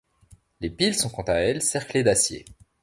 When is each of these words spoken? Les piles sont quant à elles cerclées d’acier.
Les 0.61 0.71
piles 0.71 0.95
sont 0.95 1.11
quant 1.11 1.21
à 1.27 1.33
elles 1.35 1.61
cerclées 1.61 2.01
d’acier. 2.01 2.43